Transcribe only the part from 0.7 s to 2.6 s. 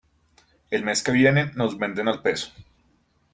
El mes que viene nos venden al peso.